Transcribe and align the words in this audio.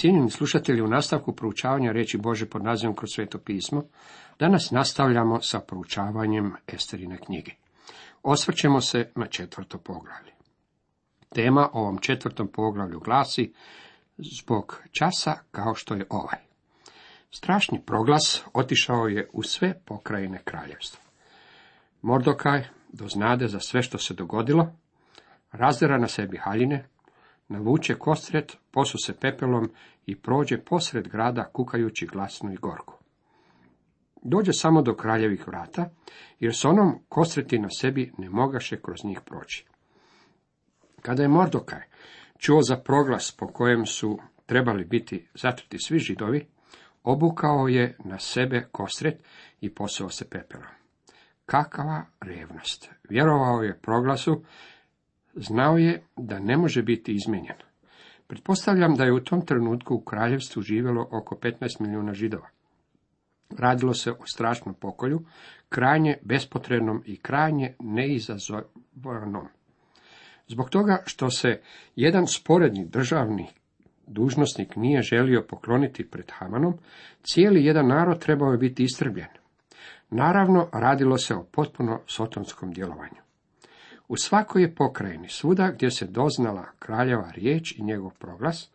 Cijenjeni 0.00 0.30
slušatelji, 0.30 0.82
u 0.82 0.86
nastavku 0.86 1.32
proučavanja 1.32 1.92
reći 1.92 2.18
Bože 2.18 2.46
pod 2.46 2.64
nazivom 2.64 2.96
kroz 2.96 3.10
sveto 3.14 3.38
pismo, 3.38 3.82
danas 4.38 4.70
nastavljamo 4.70 5.40
sa 5.42 5.60
proučavanjem 5.60 6.52
Esterine 6.66 7.18
knjige. 7.18 7.52
Osvrćemo 8.22 8.80
se 8.80 9.10
na 9.14 9.26
četvrto 9.26 9.78
poglavlje. 9.78 10.32
Tema 11.34 11.68
ovom 11.72 11.98
četvrtom 11.98 12.48
poglavlju 12.48 13.00
glasi 13.00 13.52
zbog 14.18 14.82
časa 14.92 15.34
kao 15.50 15.74
što 15.74 15.94
je 15.94 16.06
ovaj. 16.10 16.38
Strašni 17.30 17.82
proglas 17.86 18.44
otišao 18.54 19.06
je 19.06 19.28
u 19.32 19.42
sve 19.42 19.80
pokrajine 19.84 20.42
kraljevstva. 20.44 21.00
Mordokaj 22.02 22.64
doznade 22.92 23.48
za 23.48 23.60
sve 23.60 23.82
što 23.82 23.98
se 23.98 24.14
dogodilo, 24.14 24.72
razdera 25.52 25.98
na 25.98 26.08
sebi 26.08 26.36
haljine, 26.36 26.88
navuče 27.48 27.94
kostret, 27.94 28.56
posu 28.70 28.98
se 28.98 29.16
pepelom 29.20 29.70
i 30.06 30.16
prođe 30.16 30.58
posred 30.58 31.08
grada 31.08 31.44
kukajući 31.44 32.06
glasno 32.06 32.52
i 32.52 32.56
gorko. 32.56 32.98
Dođe 34.22 34.52
samo 34.52 34.82
do 34.82 34.94
kraljevih 34.94 35.48
vrata, 35.48 35.90
jer 36.40 36.54
s 36.54 36.64
onom 36.64 36.98
kosreti 37.08 37.58
na 37.58 37.68
sebi 37.70 38.12
ne 38.18 38.30
mogaše 38.30 38.80
kroz 38.82 39.04
njih 39.04 39.20
proći. 39.24 39.66
Kada 41.02 41.22
je 41.22 41.28
Mordokaj 41.28 41.82
čuo 42.38 42.62
za 42.62 42.76
proglas 42.76 43.36
po 43.38 43.46
kojem 43.46 43.86
su 43.86 44.18
trebali 44.46 44.84
biti 44.84 45.28
zatruti 45.34 45.78
svi 45.78 45.98
židovi, 45.98 46.46
obukao 47.02 47.68
je 47.68 47.96
na 48.04 48.18
sebe 48.18 48.68
kostret 48.72 49.22
i 49.60 49.74
posao 49.74 50.10
se 50.10 50.30
pepelom. 50.30 50.66
Kakava 51.46 52.04
revnost! 52.20 52.90
Vjerovao 53.08 53.62
je 53.62 53.78
proglasu, 53.80 54.44
znao 55.34 55.78
je 55.78 56.02
da 56.16 56.38
ne 56.38 56.56
može 56.56 56.82
biti 56.82 57.12
izmijenjen. 57.12 57.56
Pretpostavljam 58.26 58.94
da 58.94 59.04
je 59.04 59.12
u 59.12 59.20
tom 59.20 59.46
trenutku 59.46 59.94
u 59.94 60.00
kraljevstvu 60.00 60.62
živjelo 60.62 61.08
oko 61.12 61.34
15 61.34 61.80
milijuna 61.80 62.14
židova. 62.14 62.48
Radilo 63.58 63.94
se 63.94 64.10
o 64.10 64.26
strašnom 64.26 64.74
pokolju, 64.74 65.20
krajnje 65.68 66.16
bespotrebnom 66.22 67.02
i 67.06 67.16
krajnje 67.16 67.74
neizazovanom. 67.80 69.48
Zbog 70.46 70.70
toga 70.70 71.02
što 71.06 71.30
se 71.30 71.60
jedan 71.96 72.26
sporedni 72.26 72.86
državni 72.86 73.46
dužnosnik 74.06 74.76
nije 74.76 75.02
želio 75.02 75.46
pokloniti 75.48 76.10
pred 76.10 76.30
Hamanom, 76.32 76.74
cijeli 77.22 77.64
jedan 77.64 77.86
narod 77.86 78.18
trebao 78.18 78.52
je 78.52 78.58
biti 78.58 78.82
istrbljen. 78.84 79.28
Naravno, 80.10 80.68
radilo 80.72 81.18
se 81.18 81.34
o 81.34 81.46
potpuno 81.52 82.00
sotonskom 82.06 82.72
djelovanju. 82.72 83.27
U 84.08 84.16
svakoj 84.16 84.62
je 84.62 84.74
pokrajini, 84.74 85.28
svuda 85.28 85.70
gdje 85.70 85.90
se 85.90 86.06
doznala 86.06 86.66
kraljeva 86.78 87.30
riječ 87.30 87.78
i 87.78 87.82
njegov 87.82 88.10
proglas, 88.18 88.70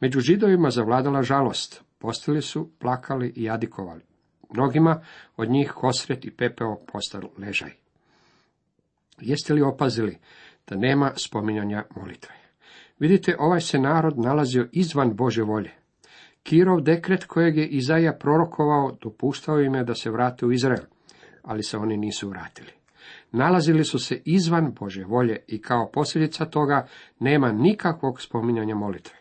među 0.00 0.20
židovima 0.20 0.70
zavladala 0.70 1.22
žalost, 1.22 1.82
postali 1.98 2.42
su, 2.42 2.70
plakali 2.78 3.32
i 3.36 3.42
jadikovali. 3.42 4.02
Mnogima 4.50 5.02
od 5.36 5.50
njih 5.50 5.72
kosret 5.72 6.24
i 6.24 6.30
pepeo 6.30 6.76
postali 6.92 7.28
ležaj. 7.38 7.70
Jeste 9.20 9.54
li 9.54 9.62
opazili 9.62 10.18
da 10.68 10.76
nema 10.76 11.12
spominjanja 11.16 11.84
molitve? 11.96 12.34
Vidite, 12.98 13.36
ovaj 13.38 13.60
se 13.60 13.78
narod 13.78 14.18
nalazio 14.18 14.68
izvan 14.72 15.16
Bože 15.16 15.42
volje. 15.42 15.70
Kirov 16.42 16.80
dekret 16.80 17.24
kojeg 17.24 17.56
je 17.56 17.68
Izaja 17.68 18.12
prorokovao 18.12 18.96
dopuštao 19.02 19.60
im 19.60 19.74
je 19.74 19.84
da 19.84 19.94
se 19.94 20.10
vrate 20.10 20.46
u 20.46 20.52
Izrael, 20.52 20.84
ali 21.42 21.62
se 21.62 21.76
oni 21.78 21.96
nisu 21.96 22.28
vratili. 22.28 22.81
Nalazili 23.32 23.84
su 23.84 23.98
se 23.98 24.22
izvan 24.24 24.74
Bože 24.80 25.04
volje 25.04 25.44
i 25.48 25.60
kao 25.60 25.90
posljedica 25.92 26.44
toga 26.44 26.86
nema 27.18 27.52
nikakvog 27.52 28.20
spominjanja 28.20 28.74
molitve. 28.74 29.16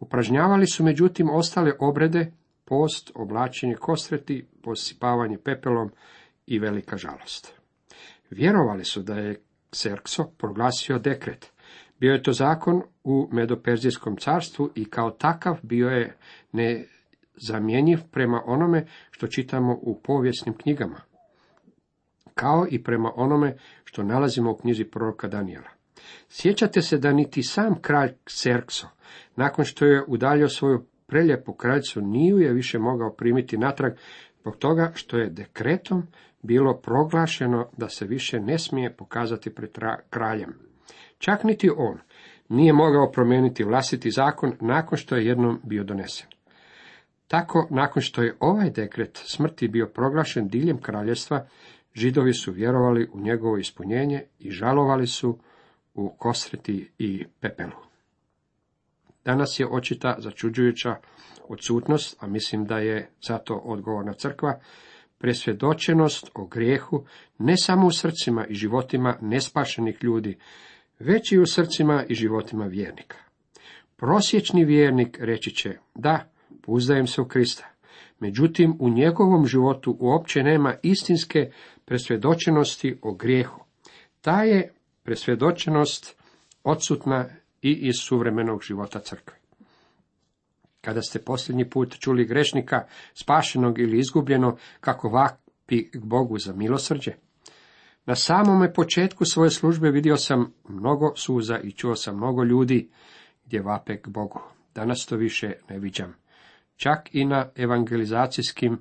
Upražnjavali 0.00 0.66
su 0.66 0.84
međutim 0.84 1.30
ostale 1.30 1.72
obrede, 1.78 2.32
post, 2.64 3.10
oblačenje 3.14 3.74
kostreti, 3.74 4.46
posipavanje 4.62 5.38
pepelom 5.44 5.90
i 6.46 6.58
velika 6.58 6.96
žalost. 6.96 7.54
Vjerovali 8.30 8.84
su 8.84 9.02
da 9.02 9.14
je 9.14 9.40
Serkso 9.72 10.24
proglasio 10.38 10.98
dekret. 10.98 11.52
Bio 12.00 12.12
je 12.12 12.22
to 12.22 12.32
zakon 12.32 12.82
u 13.04 13.28
Medoperzijskom 13.32 14.16
carstvu 14.16 14.70
i 14.74 14.84
kao 14.84 15.10
takav 15.10 15.58
bio 15.62 15.88
je 15.88 16.16
nezamjenjiv 16.52 17.98
prema 18.10 18.42
onome 18.46 18.86
što 19.10 19.26
čitamo 19.26 19.78
u 19.82 20.00
povijesnim 20.02 20.54
knjigama, 20.54 21.00
kao 22.38 22.66
i 22.70 22.82
prema 22.82 23.12
onome 23.16 23.56
što 23.84 24.02
nalazimo 24.02 24.50
u 24.50 24.56
knjizi 24.56 24.84
proroka 24.84 25.28
Danijela. 25.28 25.68
Sjećate 26.28 26.82
se 26.82 26.98
da 26.98 27.12
niti 27.12 27.42
sam 27.42 27.80
kralj 27.80 28.12
Serkso, 28.26 28.86
nakon 29.36 29.64
što 29.64 29.84
je 29.84 30.04
udaljio 30.06 30.48
svoju 30.48 30.84
preljepu 31.06 31.52
kraljicu, 31.52 32.00
nije 32.00 32.44
je 32.44 32.52
više 32.52 32.78
mogao 32.78 33.12
primiti 33.12 33.58
natrag, 33.58 33.92
zbog 34.40 34.56
toga 34.56 34.92
što 34.94 35.16
je 35.16 35.30
dekretom 35.30 36.02
bilo 36.42 36.74
proglašeno 36.74 37.68
da 37.76 37.88
se 37.88 38.06
više 38.06 38.40
ne 38.40 38.58
smije 38.58 38.96
pokazati 38.96 39.54
pred 39.54 39.70
kraljem. 40.10 40.54
Čak 41.18 41.44
niti 41.44 41.70
on 41.76 41.98
nije 42.48 42.72
mogao 42.72 43.10
promijeniti 43.10 43.64
vlastiti 43.64 44.10
zakon 44.10 44.52
nakon 44.60 44.98
što 44.98 45.16
je 45.16 45.26
jednom 45.26 45.60
bio 45.64 45.84
donesen. 45.84 46.26
Tako, 47.28 47.66
nakon 47.70 48.02
što 48.02 48.22
je 48.22 48.36
ovaj 48.40 48.70
dekret 48.70 49.20
smrti 49.24 49.68
bio 49.68 49.86
proglašen 49.86 50.48
diljem 50.48 50.78
kraljestva, 50.80 51.46
židovi 51.98 52.32
su 52.32 52.52
vjerovali 52.52 53.08
u 53.12 53.20
njegovo 53.20 53.58
ispunjenje 53.58 54.22
i 54.38 54.50
žalovali 54.50 55.06
su 55.06 55.38
u 55.94 56.08
kosreti 56.18 56.90
i 56.98 57.24
pepelu. 57.40 57.80
Danas 59.24 59.60
je 59.60 59.66
očita 59.70 60.16
začuđujuća 60.18 60.96
odsutnost, 61.48 62.16
a 62.20 62.26
mislim 62.26 62.64
da 62.64 62.78
je 62.78 63.10
zato 63.28 63.54
odgovorna 63.54 64.12
crkva, 64.12 64.60
presvjedočenost 65.18 66.30
o 66.34 66.46
grijehu 66.46 67.04
ne 67.38 67.54
samo 67.56 67.86
u 67.86 67.90
srcima 67.90 68.46
i 68.46 68.54
životima 68.54 69.18
nespašenih 69.20 69.98
ljudi, 70.02 70.38
već 70.98 71.32
i 71.32 71.38
u 71.38 71.46
srcima 71.46 72.04
i 72.08 72.14
životima 72.14 72.66
vjernika. 72.66 73.16
Prosječni 73.96 74.64
vjernik 74.64 75.18
reći 75.20 75.50
će, 75.50 75.78
da, 75.94 76.30
uzdajem 76.66 77.06
se 77.06 77.20
u 77.20 77.24
Krista. 77.24 77.66
Međutim, 78.20 78.76
u 78.80 78.90
njegovom 78.90 79.46
životu 79.46 79.96
uopće 80.00 80.42
nema 80.42 80.74
istinske 80.82 81.50
presvjedočenosti 81.88 82.98
o 83.02 83.14
grijehu. 83.14 83.64
Ta 84.20 84.42
je 84.42 84.72
presvjedočenost 85.02 86.16
odsutna 86.64 87.28
i 87.62 87.72
iz 87.72 87.94
suvremenog 88.02 88.62
života 88.62 88.98
crkve. 88.98 89.36
Kada 90.80 91.02
ste 91.02 91.18
posljednji 91.18 91.70
put 91.70 91.98
čuli 92.00 92.24
grešnika, 92.24 92.86
spašenog 93.14 93.78
ili 93.78 93.98
izgubljeno, 93.98 94.56
kako 94.80 95.08
vapi 95.08 95.90
k 95.90 95.98
Bogu 96.04 96.38
za 96.38 96.52
milosrđe? 96.52 97.12
Na 98.06 98.14
samome 98.14 98.72
početku 98.72 99.24
svoje 99.24 99.50
službe 99.50 99.90
vidio 99.90 100.16
sam 100.16 100.52
mnogo 100.68 101.12
suza 101.16 101.58
i 101.58 101.72
čuo 101.72 101.96
sam 101.96 102.16
mnogo 102.16 102.44
ljudi 102.44 102.90
gdje 103.44 103.62
vape 103.62 103.96
k 103.96 104.08
Bogu. 104.08 104.40
Danas 104.74 105.06
to 105.06 105.16
više 105.16 105.52
ne 105.70 105.78
viđam. 105.78 106.14
Čak 106.76 107.14
i 107.14 107.24
na 107.24 107.48
evangelizacijskim 107.56 108.78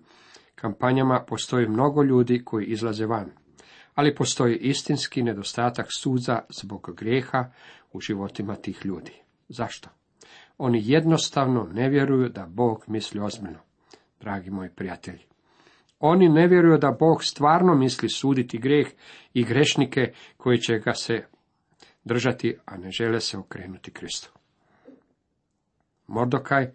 kampanjama 0.62 1.24
postoji 1.28 1.68
mnogo 1.68 2.04
ljudi 2.04 2.42
koji 2.46 2.66
izlaze 2.66 3.06
van. 3.06 3.32
Ali 3.96 4.16
postoji 4.16 4.58
istinski 4.58 5.24
nedostatak 5.24 5.88
suza 5.98 6.40
zbog 6.50 6.94
grijeha 6.98 7.52
u 7.94 8.00
životima 8.00 8.56
tih 8.56 8.86
ljudi. 8.86 9.14
Zašto? 9.50 9.90
Oni 10.58 10.82
jednostavno 10.84 11.70
ne 11.74 11.90
vjeruju 11.90 12.30
da 12.30 12.46
Bog 12.46 12.84
misli 12.88 13.20
ozbiljno, 13.20 13.60
dragi 14.20 14.50
moji 14.50 14.70
prijatelji. 14.70 15.26
Oni 16.00 16.30
ne 16.30 16.48
vjeruju 16.48 16.78
da 16.78 16.98
Bog 17.00 17.24
stvarno 17.24 17.76
misli 17.76 18.10
suditi 18.10 18.58
grijeh 18.58 18.88
i 19.34 19.44
grešnike 19.44 20.14
koji 20.38 20.58
će 20.58 20.80
ga 20.80 20.94
se 20.94 21.26
držati, 22.04 22.58
a 22.66 22.78
ne 22.78 22.92
žele 22.92 23.20
se 23.20 23.38
okrenuti 23.38 23.92
Kristu. 23.92 24.32
Mordokaj 26.08 26.72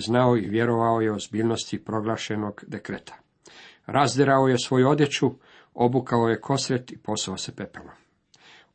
znao 0.00 0.36
i 0.36 0.48
vjerovao 0.48 1.00
je 1.00 1.12
ozbiljnosti 1.12 1.84
proglašenog 1.84 2.64
dekreta. 2.66 3.16
Razdirao 3.86 4.48
je 4.48 4.58
svoju 4.58 4.88
odjeću, 4.88 5.30
obukao 5.74 6.28
je 6.28 6.40
kosret 6.40 6.92
i 6.92 6.98
posao 6.98 7.36
se 7.36 7.56
pepelom. 7.56 7.94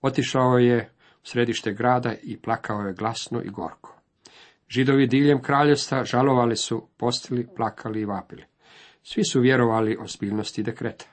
Otišao 0.02 0.58
je 0.58 0.90
u 1.24 1.26
središte 1.26 1.74
grada 1.74 2.14
i 2.24 2.38
plakao 2.38 2.82
je 2.82 2.94
glasno 2.94 3.42
i 3.42 3.50
gorko. 3.50 3.96
Židovi 4.70 5.08
diljem 5.08 5.42
kraljevstva 5.42 6.04
žalovali 6.04 6.56
su, 6.56 6.88
postili, 6.98 7.48
plakali 7.56 8.02
i 8.02 8.06
vapili. 8.06 8.44
Svi 9.04 9.24
su 9.24 9.42
vjerovali 9.42 9.98
ozbiljnosti 10.00 10.64
dekreta. 10.64 11.06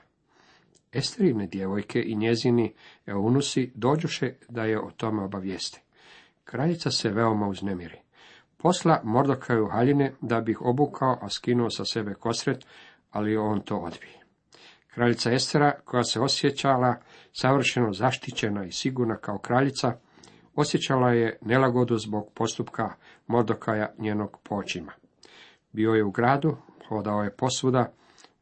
Esterine 0.91 1.47
djevojke 1.47 2.03
i 2.05 2.15
njezini 2.15 2.73
eunusi 3.05 3.71
dođuše 3.75 4.33
da 4.49 4.63
je 4.63 4.79
o 4.79 4.91
tome 4.97 5.23
obavijeste. 5.23 5.81
Kraljica 6.43 6.91
se 6.91 7.09
veoma 7.09 7.47
uznemiri. 7.47 7.97
Posla 8.61 9.01
Mordokaju 9.03 9.67
haljine 9.67 10.13
da 10.21 10.41
bi 10.41 10.55
obukao, 10.61 11.17
a 11.21 11.29
skinuo 11.29 11.69
sa 11.69 11.85
sebe 11.85 12.13
kosret, 12.13 12.65
ali 13.11 13.37
on 13.37 13.61
to 13.61 13.77
odbije. 13.77 14.21
Kraljica 14.93 15.31
Estera, 15.31 15.71
koja 15.85 16.03
se 16.03 16.19
osjećala 16.19 16.95
savršeno 17.33 17.93
zaštićena 17.93 18.65
i 18.65 18.71
sigurna 18.71 19.17
kao 19.17 19.37
kraljica, 19.37 19.93
Osjećala 20.55 21.11
je 21.11 21.37
nelagodu 21.41 21.97
zbog 21.97 22.31
postupka 22.33 22.93
Mordokaja 23.27 23.93
njenog 23.97 24.37
počima. 24.43 24.91
Bio 25.71 25.91
je 25.91 26.03
u 26.03 26.11
gradu, 26.11 26.57
hodao 26.87 27.23
je 27.23 27.35
posvuda, 27.35 27.91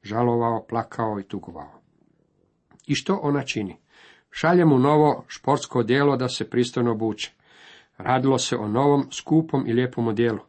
žalovao, 0.04 0.66
plakao 0.70 1.20
i 1.20 1.24
tugovao. 1.24 1.82
I 2.88 2.96
što 2.96 3.20
ona 3.24 3.44
čini? 3.44 3.78
Šalje 4.32 4.66
mu 4.66 4.80
novo 4.80 5.24
športsko 5.28 5.84
dijelo 5.84 6.18
da 6.18 6.30
se 6.30 6.50
pristojno 6.50 6.92
obuče. 6.92 7.32
Radilo 8.00 8.38
se 8.38 8.56
o 8.56 8.68
novom, 8.68 9.12
skupom 9.12 9.68
i 9.68 9.74
lijepom 9.74 10.08
odijelu. 10.08 10.40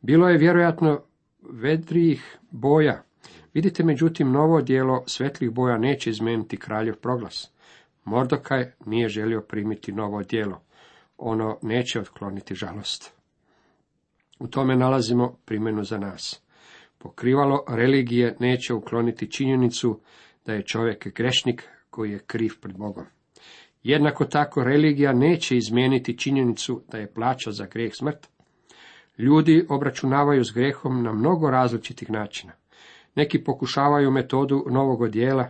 Bilo 0.00 0.28
je 0.28 0.38
vjerojatno 0.38 1.00
vedrijih 1.40 2.38
boja. 2.50 3.02
Vidite, 3.54 3.84
međutim, 3.84 4.32
novo 4.32 4.60
dijelo 4.60 5.02
svetlih 5.06 5.50
boja 5.50 5.78
neće 5.78 6.10
izmeniti 6.10 6.56
kraljev 6.56 6.96
proglas. 6.96 7.50
Mordokaj 8.04 8.72
nije 8.86 9.08
želio 9.08 9.40
primiti 9.40 9.92
novo 9.92 10.22
dijelo. 10.22 10.62
Ono 11.18 11.58
neće 11.62 12.00
otkloniti 12.00 12.54
žalost. 12.54 13.12
U 14.38 14.46
tome 14.46 14.76
nalazimo 14.76 15.36
primjenu 15.44 15.84
za 15.84 15.98
nas. 15.98 16.42
Pokrivalo 16.98 17.64
religije 17.68 18.36
neće 18.40 18.74
ukloniti 18.74 19.30
činjenicu 19.30 20.00
da 20.46 20.52
je 20.52 20.62
čovjek 20.62 21.14
grešnik 21.14 21.68
koji 21.90 22.12
je 22.12 22.18
kriv 22.18 22.52
pred 22.60 22.76
Bogom. 22.76 23.04
Jednako 23.82 24.24
tako 24.24 24.64
religija 24.64 25.12
neće 25.12 25.56
izmijeniti 25.56 26.18
činjenicu 26.18 26.82
da 26.92 26.98
je 26.98 27.12
plaća 27.12 27.50
za 27.50 27.66
grijeh 27.66 27.92
smrt. 27.94 28.28
Ljudi 29.18 29.66
obračunavaju 29.68 30.44
s 30.44 30.52
grehom 30.54 31.02
na 31.02 31.12
mnogo 31.12 31.50
različitih 31.50 32.10
načina. 32.10 32.52
Neki 33.14 33.44
pokušavaju 33.44 34.10
metodu 34.10 34.64
novog 34.70 35.00
odjela, 35.00 35.48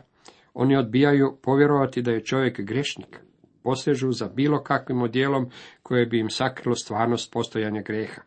oni 0.54 0.76
odbijaju 0.76 1.38
povjerovati 1.42 2.02
da 2.02 2.10
je 2.10 2.24
čovjek 2.24 2.60
grešnik. 2.60 3.20
Posežu 3.62 4.12
za 4.12 4.28
bilo 4.28 4.62
kakvim 4.62 5.02
odjelom 5.02 5.50
koje 5.82 6.06
bi 6.06 6.18
im 6.18 6.30
sakrilo 6.30 6.76
stvarnost 6.76 7.32
postojanja 7.32 7.82
greha. 7.82 8.22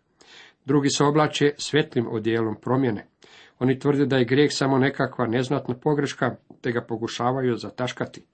Drugi 0.66 0.90
se 0.90 1.04
oblače 1.04 1.52
svjetlim 1.58 2.08
odjelom 2.12 2.56
promjene. 2.62 3.08
Oni 3.60 3.80
tvrde 3.80 4.06
da 4.06 4.18
je 4.18 4.26
grijeh 4.26 4.50
samo 4.54 4.78
nekakva 4.78 5.28
neznatna 5.28 5.76
pogreška, 5.76 6.36
te 6.62 6.72
ga 6.72 6.82
pokušavaju 6.82 7.56
zataškati. 7.56 8.26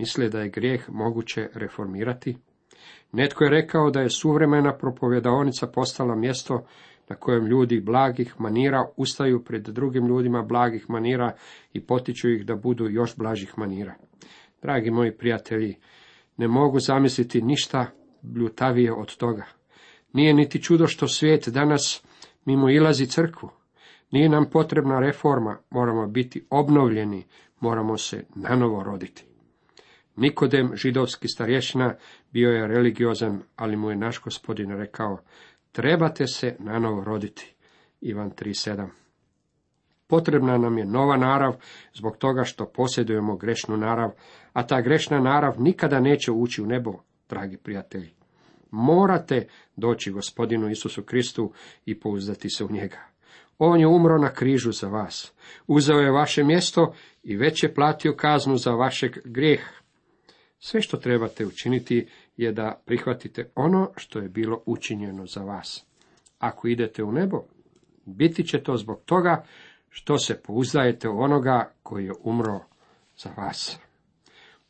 Misle 0.00 0.28
da 0.28 0.40
je 0.40 0.48
grijeh 0.48 0.84
moguće 0.88 1.48
reformirati. 1.54 2.36
Netko 3.12 3.44
je 3.44 3.50
rekao 3.50 3.90
da 3.90 4.00
je 4.00 4.10
suvremena 4.10 4.76
propovjedaonica 4.76 5.66
postala 5.66 6.14
mjesto 6.16 6.66
na 7.08 7.16
kojem 7.16 7.46
ljudi 7.46 7.80
blagih 7.80 8.34
manira 8.38 8.86
ustaju 8.96 9.44
pred 9.44 9.62
drugim 9.62 10.06
ljudima 10.06 10.42
blagih 10.42 10.90
manira 10.90 11.32
i 11.72 11.86
potiču 11.86 12.30
ih 12.30 12.46
da 12.46 12.56
budu 12.56 12.88
još 12.88 13.16
blažih 13.16 13.52
manira. 13.56 13.94
Dragi 14.62 14.90
moji 14.90 15.16
prijatelji, 15.16 15.76
ne 16.36 16.48
mogu 16.48 16.78
zamisliti 16.78 17.42
ništa 17.42 17.86
bljutavije 18.22 18.92
od 18.92 19.16
toga. 19.16 19.44
Nije 20.12 20.34
niti 20.34 20.62
čudo 20.62 20.86
što 20.86 21.08
svijet 21.08 21.48
danas 21.48 22.04
mimo 22.44 22.70
ilazi 22.70 23.06
crkvu. 23.06 23.50
Nije 24.10 24.28
nam 24.28 24.50
potrebna 24.50 25.00
reforma, 25.00 25.58
moramo 25.70 26.06
biti 26.06 26.46
obnovljeni, 26.50 27.26
moramo 27.60 27.96
se 27.96 28.24
nanovo 28.34 28.82
roditi. 28.82 29.29
Nikodem, 30.20 30.76
židovski 30.76 31.28
starješina, 31.28 31.94
bio 32.32 32.50
je 32.50 32.66
religiozan, 32.66 33.42
ali 33.56 33.76
mu 33.76 33.90
je 33.90 33.96
naš 33.96 34.20
gospodin 34.20 34.70
rekao, 34.70 35.18
trebate 35.72 36.26
se 36.26 36.56
nanovo 36.58 37.04
roditi. 37.04 37.54
Ivan 38.00 38.30
3.7 38.30 38.86
Potrebna 40.06 40.58
nam 40.58 40.78
je 40.78 40.84
nova 40.84 41.16
narav 41.16 41.56
zbog 41.94 42.16
toga 42.16 42.44
što 42.44 42.66
posjedujemo 42.66 43.36
grešnu 43.36 43.76
narav, 43.76 44.10
a 44.52 44.66
ta 44.66 44.80
grešna 44.80 45.20
narav 45.20 45.60
nikada 45.60 46.00
neće 46.00 46.32
ući 46.32 46.62
u 46.62 46.66
nebo, 46.66 46.92
dragi 47.28 47.56
prijatelji. 47.56 48.10
Morate 48.70 49.46
doći 49.76 50.10
gospodinu 50.10 50.70
Isusu 50.70 51.02
Kristu 51.02 51.52
i 51.86 52.00
pouzdati 52.00 52.50
se 52.50 52.64
u 52.64 52.72
njega. 52.72 52.98
On 53.58 53.80
je 53.80 53.86
umro 53.86 54.18
na 54.18 54.32
križu 54.32 54.72
za 54.72 54.88
vas. 54.88 55.32
Uzeo 55.66 55.98
je 55.98 56.10
vaše 56.10 56.44
mjesto 56.44 56.94
i 57.22 57.36
već 57.36 57.62
je 57.62 57.74
platio 57.74 58.14
kaznu 58.16 58.56
za 58.56 58.70
vašeg 58.70 59.18
grijeh. 59.24 59.79
Sve 60.62 60.82
što 60.82 60.96
trebate 60.96 61.46
učiniti 61.46 62.08
je 62.36 62.52
da 62.52 62.80
prihvatite 62.84 63.50
ono 63.54 63.90
što 63.96 64.18
je 64.18 64.28
bilo 64.28 64.62
učinjeno 64.66 65.26
za 65.26 65.42
vas. 65.42 65.86
Ako 66.38 66.68
idete 66.68 67.04
u 67.04 67.12
nebo, 67.12 67.42
biti 68.06 68.44
će 68.44 68.62
to 68.62 68.76
zbog 68.76 69.02
toga 69.04 69.44
što 69.88 70.18
se 70.18 70.42
pouzdajete 70.42 71.08
u 71.08 71.20
onoga 71.20 71.72
koji 71.82 72.04
je 72.04 72.12
umro 72.22 72.60
za 73.16 73.30
vas. 73.36 73.78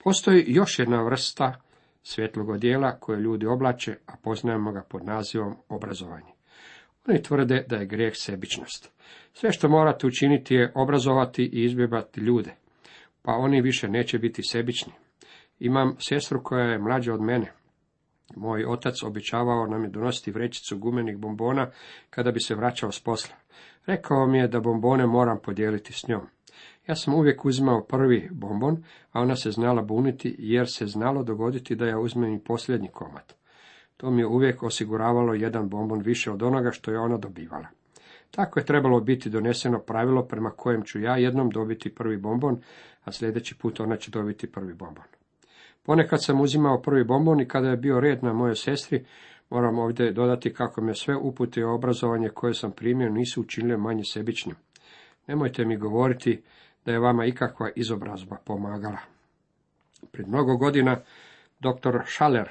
Postoji 0.05 0.45
još 0.47 0.79
jedna 0.79 1.03
vrsta 1.03 1.61
svjetlog 2.03 2.49
odjela 2.49 2.99
koje 3.01 3.21
ljudi 3.21 3.47
oblače, 3.47 3.97
a 4.07 4.13
poznajemo 4.23 4.73
ga 4.73 4.83
pod 4.89 5.05
nazivom 5.05 5.57
obrazovanje. 5.69 6.33
Oni 7.09 7.23
tvrde 7.23 7.65
da 7.69 7.77
je 7.77 7.87
grijeh 7.87 8.13
sebičnost. 8.17 8.93
Sve 9.33 9.53
što 9.53 9.69
morate 9.69 10.07
učiniti 10.07 10.55
je 10.55 10.73
obrazovati 10.75 11.43
i 11.43 11.65
izbjebati 11.65 12.21
ljude, 12.21 12.55
pa 13.23 13.33
oni 13.33 13.61
više 13.61 13.89
neće 13.89 14.19
biti 14.19 14.43
sebični. 14.43 14.93
Imam 15.61 15.97
sestru 15.99 16.43
koja 16.43 16.65
je 16.65 16.79
mlađa 16.79 17.15
od 17.15 17.21
mene. 17.21 17.53
Moj 18.37 18.65
otac 18.65 19.03
običavao 19.03 19.67
nam 19.67 19.85
je 19.85 19.91
donositi 19.91 20.31
vrećicu 20.31 20.79
gumenih 20.79 21.19
bombona 21.19 21.71
kada 22.11 22.31
bi 22.31 22.41
se 22.41 22.55
vraćao 22.55 22.93
s 22.93 23.01
posla. 23.01 23.35
Rekao 23.87 24.27
mi 24.27 24.39
je 24.39 24.49
da 24.49 24.61
bombone 24.61 25.07
moram 25.07 25.39
podijeliti 25.45 25.93
s 25.93 26.09
njom. 26.09 26.21
Ja 26.87 26.97
sam 26.97 27.15
uvijek 27.15 27.45
uzimao 27.45 27.85
prvi 27.85 28.29
bombon, 28.33 28.85
a 29.13 29.21
ona 29.21 29.37
se 29.37 29.51
znala 29.51 29.83
buniti 29.83 30.37
jer 30.39 30.67
se 30.69 30.87
znalo 30.87 31.23
dogoditi 31.23 31.75
da 31.75 31.87
ja 31.87 31.99
uzmem 31.99 32.35
i 32.35 32.45
posljednji 32.45 32.89
komad. 32.89 33.35
To 33.97 34.11
mi 34.11 34.23
je 34.23 34.27
uvijek 34.27 34.63
osiguravalo 34.63 35.35
jedan 35.35 35.69
bombon 35.69 36.01
više 36.01 36.31
od 36.31 36.43
onoga 36.43 36.71
što 36.71 36.91
je 36.91 36.99
ona 36.99 37.17
dobivala. 37.17 37.67
Tako 38.31 38.61
je 38.61 38.67
trebalo 38.67 39.01
biti 39.01 39.31
doneseno 39.31 39.79
pravilo 39.79 40.23
prema 40.25 40.51
kojem 40.51 40.83
ću 40.83 41.01
ja 41.01 41.17
jednom 41.17 41.51
dobiti 41.51 41.95
prvi 41.95 42.17
bombon, 42.17 42.61
a 43.05 43.13
sljedeći 43.13 43.59
put 43.59 43.81
ona 43.81 43.97
će 43.97 44.11
dobiti 44.11 44.53
prvi 44.53 44.75
bombon. 44.75 45.05
Ponekad 45.83 46.25
sam 46.25 46.41
uzimao 46.41 46.83
prvi 46.83 47.05
bombon 47.05 47.41
i 47.41 47.49
kada 47.49 47.69
je 47.69 47.77
bio 47.77 48.01
red 48.01 48.25
na 48.25 48.33
moje 48.33 48.55
sestri, 48.57 49.05
moram 49.51 49.79
ovdje 49.79 50.13
dodati 50.13 50.55
kako 50.55 50.81
me 50.81 50.95
sve 50.95 51.17
upute 51.17 51.61
i 51.61 51.65
obrazovanje 51.65 52.29
koje 52.29 52.55
sam 52.55 52.73
primio 52.73 53.11
nisu 53.11 53.41
učinile 53.41 53.77
manje 53.77 54.05
sebičnim. 54.05 54.57
Nemojte 55.27 55.65
mi 55.65 55.77
govoriti 55.77 56.43
da 56.85 56.93
je 56.93 56.99
vama 56.99 57.27
ikakva 57.27 57.71
izobrazba 57.77 58.37
pomagala. 58.45 58.99
Pred 60.13 60.29
mnogo 60.29 60.57
godina 60.57 61.01
dr. 61.61 61.99
Schaller 62.07 62.49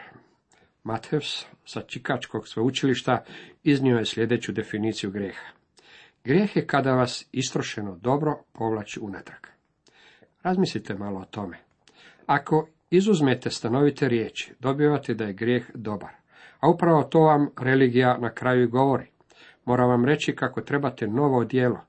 Matthews 0.83 1.45
sa 1.65 1.81
Čikačkog 1.81 2.47
sveučilišta 2.47 3.23
iznio 3.63 3.97
je 3.97 4.05
sljedeću 4.05 4.51
definiciju 4.51 5.11
grijeha. 5.11 5.45
Grijeh 6.23 6.55
je 6.55 6.67
kada 6.67 6.93
vas 6.93 7.25
istrošeno 7.31 7.95
dobro 7.95 8.37
povlači 8.53 8.99
unatrag. 8.99 9.47
Razmislite 10.43 10.93
malo 10.93 11.19
o 11.19 11.25
tome. 11.25 11.57
Ako 12.25 12.67
izuzmete 12.89 13.49
stanovite 13.49 14.07
riječi, 14.07 14.53
dobivate 14.59 15.13
da 15.13 15.23
je 15.23 15.33
grijeh 15.33 15.65
dobar. 15.73 16.11
A 16.59 16.69
upravo 16.69 17.03
to 17.03 17.19
vam 17.19 17.49
religija 17.61 18.17
na 18.17 18.33
kraju 18.33 18.69
govori. 18.69 19.07
Moram 19.65 19.89
vam 19.89 20.05
reći 20.05 20.35
kako 20.35 20.61
trebate 20.61 21.07
novo 21.07 21.43
djelo. 21.43 21.81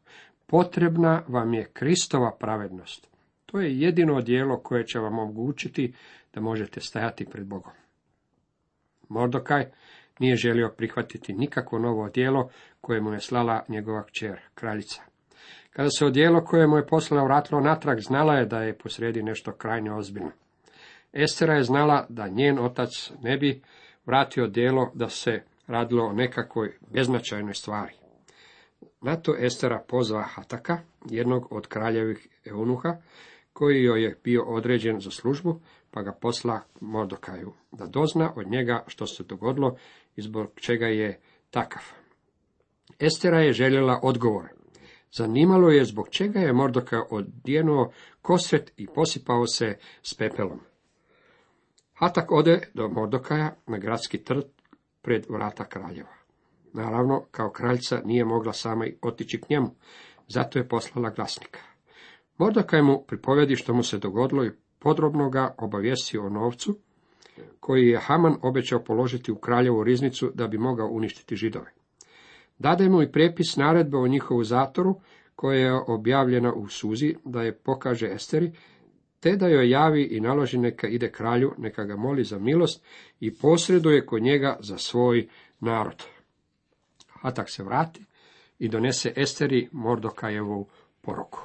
Potrebna 0.46 1.22
vam 1.28 1.54
je 1.54 1.70
Kristova 1.72 2.36
pravednost. 2.40 3.08
To 3.46 3.60
je 3.60 3.80
jedino 3.80 4.20
djelo 4.20 4.60
koje 4.62 4.86
će 4.86 4.98
vam 4.98 5.18
omogućiti 5.18 5.94
da 6.34 6.40
možete 6.40 6.80
stajati 6.80 7.24
pred 7.24 7.46
Bogom. 7.46 7.72
Mordokaj 9.08 9.66
nije 10.18 10.36
želio 10.36 10.74
prihvatiti 10.76 11.32
nikakvo 11.32 11.78
novo 11.78 12.08
djelo 12.08 12.48
koje 12.80 13.00
mu 13.00 13.12
je 13.12 13.20
slala 13.20 13.64
njegova 13.68 14.02
kćer, 14.02 14.40
kraljica. 14.54 15.02
Kada 15.70 15.88
se 15.90 16.06
odijelo 16.06 16.44
koje 16.44 16.66
mu 16.66 16.76
je 16.76 16.86
poslala 16.86 17.24
vratilo 17.24 17.60
natrag, 17.60 17.98
znala 18.00 18.34
je 18.34 18.46
da 18.46 18.62
je 18.62 18.78
posredi 18.78 19.22
nešto 19.22 19.52
krajnje 19.52 19.92
ozbiljno. 19.92 20.30
Estera 21.12 21.54
je 21.54 21.62
znala 21.62 22.06
da 22.08 22.28
njen 22.28 22.58
otac 22.58 23.12
ne 23.22 23.36
bi 23.36 23.62
vratio 24.06 24.46
djelo 24.46 24.90
da 24.94 25.08
se 25.08 25.42
radilo 25.66 26.04
o 26.04 26.12
nekakvoj 26.12 26.78
beznačajnoj 26.90 27.54
stvari. 27.54 27.92
Na 29.00 29.16
to 29.16 29.36
Estera 29.38 29.84
pozva 29.88 30.22
Hataka, 30.22 30.78
jednog 31.10 31.52
od 31.52 31.66
kraljevih 31.66 32.28
eunuha, 32.44 32.96
koji 33.52 33.82
joj 33.82 34.02
je 34.02 34.18
bio 34.24 34.44
određen 34.44 35.00
za 35.00 35.10
službu, 35.10 35.60
pa 35.90 36.02
ga 36.02 36.12
posla 36.12 36.60
Mordokaju, 36.80 37.52
da 37.72 37.86
dozna 37.86 38.32
od 38.36 38.50
njega 38.50 38.84
što 38.86 39.06
se 39.06 39.24
dogodilo 39.24 39.76
i 40.16 40.22
zbog 40.22 40.50
čega 40.54 40.86
je 40.86 41.20
takav. 41.50 41.82
Estera 42.98 43.40
je 43.40 43.52
željela 43.52 44.00
odgovor. 44.02 44.48
Zanimalo 45.12 45.70
je 45.70 45.84
zbog 45.84 46.08
čega 46.08 46.40
je 46.40 46.52
Mordokaj 46.52 47.00
odjenuo 47.10 47.92
kosret 48.22 48.72
i 48.76 48.86
posipao 48.86 49.46
se 49.46 49.76
s 50.02 50.14
pepelom. 50.14 50.60
Hatak 52.00 52.32
ode 52.32 52.60
do 52.74 52.88
Mordokaja 52.88 53.54
na 53.66 53.78
gradski 53.78 54.18
trg 54.18 54.44
pred 55.02 55.26
vrata 55.28 55.64
kraljeva. 55.64 56.14
Naravno, 56.72 57.24
kao 57.30 57.50
kraljica 57.50 58.00
nije 58.04 58.24
mogla 58.24 58.52
sama 58.52 58.86
otići 59.02 59.40
k 59.40 59.50
njemu, 59.50 59.74
zato 60.28 60.58
je 60.58 60.68
poslala 60.68 61.10
glasnika. 61.10 61.60
Mordokaj 62.38 62.82
mu 62.82 63.04
pripovedi 63.06 63.56
što 63.56 63.74
mu 63.74 63.82
se 63.82 63.98
dogodilo 63.98 64.44
i 64.44 64.50
podrobno 64.78 65.30
ga 65.30 65.54
obavijesti 65.58 66.18
o 66.18 66.28
novcu 66.28 66.78
koji 67.60 67.88
je 67.88 67.98
Haman 67.98 68.36
obećao 68.42 68.84
položiti 68.84 69.32
u 69.32 69.36
kraljevu 69.36 69.84
riznicu 69.84 70.30
da 70.34 70.48
bi 70.48 70.58
mogao 70.58 70.88
uništiti 70.88 71.36
židove. 71.36 71.72
Dade 72.58 72.88
mu 72.88 73.02
i 73.02 73.12
prepis 73.12 73.56
naredbe 73.56 73.96
o 73.96 74.08
njihovu 74.08 74.44
zatoru, 74.44 75.00
koja 75.36 75.58
je 75.58 75.80
objavljena 75.86 76.52
u 76.52 76.68
suzi, 76.68 77.14
da 77.24 77.42
je 77.42 77.56
pokaže 77.56 78.06
Esteri, 78.06 78.52
te 79.20 79.36
da 79.36 79.48
joj 79.48 79.70
javi 79.70 80.02
i 80.02 80.20
naloži 80.20 80.58
neka 80.58 80.88
ide 80.88 81.10
kralju, 81.10 81.52
neka 81.58 81.84
ga 81.84 81.96
moli 81.96 82.24
za 82.24 82.38
milost 82.38 82.84
i 83.20 83.34
posreduje 83.34 84.06
kod 84.06 84.22
njega 84.22 84.56
za 84.60 84.78
svoj 84.78 85.28
narod. 85.60 86.04
Hatak 87.08 87.50
se 87.50 87.62
vrati 87.62 88.04
i 88.58 88.68
donese 88.68 89.12
Esteri 89.16 89.68
Mordokajevu 89.72 90.68
poruku. 91.00 91.40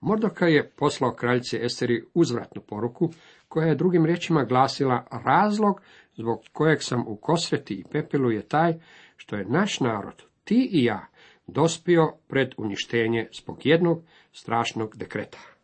Mordokaj 0.00 0.54
je 0.54 0.70
poslao 0.76 1.14
kraljici 1.14 1.58
Esteri 1.62 2.04
uzvratnu 2.14 2.62
poruku, 2.62 3.10
koja 3.48 3.68
je 3.68 3.74
drugim 3.74 4.06
riječima 4.06 4.44
glasila 4.44 5.06
razlog 5.10 5.80
zbog 6.16 6.40
kojeg 6.52 6.82
sam 6.82 7.04
u 7.06 7.16
kosveti 7.16 7.74
i 7.74 7.84
pepelu 7.92 8.30
je 8.30 8.42
taj 8.42 8.74
što 9.16 9.36
je 9.36 9.44
naš 9.44 9.80
narod, 9.80 10.22
ti 10.44 10.68
i 10.72 10.84
ja, 10.84 11.06
dospio 11.46 12.12
pred 12.28 12.54
uništenje 12.56 13.28
zbog 13.32 13.66
jednog 13.66 14.02
strašnog 14.32 14.96
dekreta. 14.96 15.55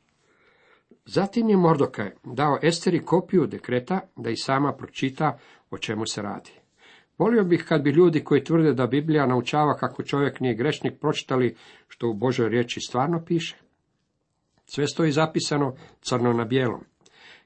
Zatim 1.05 1.49
je 1.49 1.57
Mordokaj 1.57 2.11
dao 2.25 2.59
Esteri 2.63 3.05
kopiju 3.05 3.47
dekreta 3.47 4.01
da 4.17 4.31
i 4.31 4.37
sama 4.37 4.73
pročita 4.73 5.39
o 5.71 5.79
čemu 5.79 6.07
se 6.07 6.23
radi. 6.23 6.51
Volio 7.19 7.45
bih 7.45 7.65
kad 7.69 7.83
bi 7.83 7.91
ljudi 7.91 8.25
koji 8.25 8.45
tvrde 8.45 8.73
da 8.73 8.87
Biblija 8.87 9.27
naučava 9.27 9.77
kako 9.77 10.03
čovjek 10.03 10.41
nije 10.41 10.55
grešnik 10.55 11.01
pročitali 11.01 11.57
što 11.89 12.09
u 12.09 12.15
Božoj 12.15 12.49
riječi 12.49 12.81
stvarno 12.81 13.25
piše. 13.27 13.57
Sve 14.67 14.87
stoji 14.87 15.13
zapisano 15.13 15.77
crno 16.01 16.33
na 16.33 16.45
bijelom. 16.45 16.85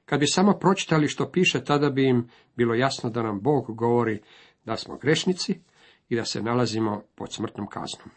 Kad 0.05 0.19
bi 0.19 0.27
samo 0.27 0.53
pročitali 0.53 1.07
što 1.07 1.31
piše, 1.31 1.63
tada 1.63 1.89
bi 1.89 2.07
im 2.07 2.29
bilo 2.55 2.75
jasno 2.75 3.09
da 3.09 3.23
nam 3.23 3.39
Bog 3.41 3.65
govori 3.75 4.21
da 4.65 4.77
smo 4.77 4.97
grešnici 4.97 5.59
i 6.09 6.15
da 6.15 6.25
se 6.25 6.41
nalazimo 6.41 7.01
pod 7.15 7.33
smrtnom 7.33 7.67
kaznom. 7.67 8.09